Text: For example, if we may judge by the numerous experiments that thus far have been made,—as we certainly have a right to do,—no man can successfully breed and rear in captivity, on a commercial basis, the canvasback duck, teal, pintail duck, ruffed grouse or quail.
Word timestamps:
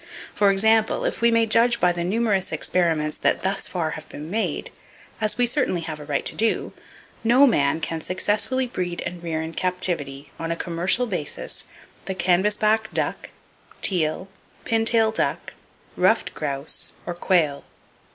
For 0.33 0.49
example, 0.49 1.05
if 1.05 1.21
we 1.21 1.29
may 1.29 1.45
judge 1.45 1.79
by 1.79 1.91
the 1.91 2.03
numerous 2.03 2.51
experiments 2.51 3.17
that 3.17 3.43
thus 3.43 3.67
far 3.67 3.91
have 3.91 4.09
been 4.09 4.31
made,—as 4.31 5.37
we 5.37 5.45
certainly 5.45 5.81
have 5.81 5.99
a 5.99 6.05
right 6.05 6.25
to 6.25 6.35
do,—no 6.35 7.45
man 7.45 7.79
can 7.81 8.01
successfully 8.01 8.65
breed 8.65 9.03
and 9.05 9.21
rear 9.21 9.43
in 9.43 9.53
captivity, 9.53 10.31
on 10.39 10.49
a 10.49 10.55
commercial 10.55 11.05
basis, 11.05 11.65
the 12.05 12.15
canvasback 12.15 12.91
duck, 12.91 13.29
teal, 13.83 14.27
pintail 14.65 15.11
duck, 15.13 15.53
ruffed 15.95 16.33
grouse 16.33 16.93
or 17.05 17.13
quail. 17.13 17.63